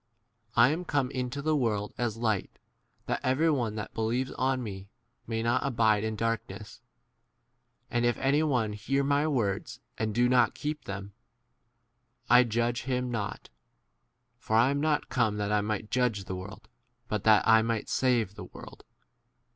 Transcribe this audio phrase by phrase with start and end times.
[0.55, 2.57] I * am come into the world [as] light,
[3.05, 4.89] that every one that believes on me
[5.27, 6.81] may not abide in 47 darkness;
[7.91, 11.13] and * if any one hear my words and do not keep [them], c
[12.31, 13.51] I* judge him not,
[14.39, 16.67] for I am not come that I might judge the world,
[17.07, 18.83] but that I might save the world.